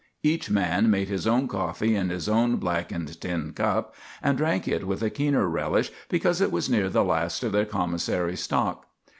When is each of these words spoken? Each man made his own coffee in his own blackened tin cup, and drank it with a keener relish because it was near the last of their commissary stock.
Each 0.23 0.49
man 0.49 0.89
made 0.89 1.09
his 1.09 1.27
own 1.27 1.47
coffee 1.47 1.93
in 1.95 2.09
his 2.09 2.27
own 2.27 2.55
blackened 2.55 3.21
tin 3.21 3.53
cup, 3.53 3.93
and 4.23 4.35
drank 4.35 4.67
it 4.67 4.87
with 4.87 5.03
a 5.03 5.11
keener 5.11 5.47
relish 5.47 5.91
because 6.09 6.41
it 6.41 6.51
was 6.51 6.71
near 6.71 6.89
the 6.89 7.03
last 7.05 7.43
of 7.43 7.51
their 7.51 7.65
commissary 7.65 8.35
stock. 8.35 8.87